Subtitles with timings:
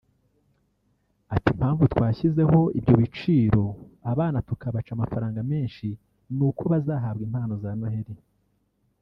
[1.35, 3.65] Ati “Impamvu twashyizeho ibyo biciro
[4.11, 5.87] abana tukabaca amafaranga menshi
[6.35, 8.15] ni uko bazahabwa impano za Noheli